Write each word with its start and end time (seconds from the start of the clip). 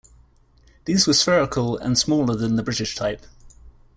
These 0.85 1.05
were 1.05 1.13
spherical 1.13 1.77
and 1.77 1.95
smaller 1.95 2.35
than 2.35 2.55
the 2.55 2.63
British 2.63 2.95
type. 2.95 3.23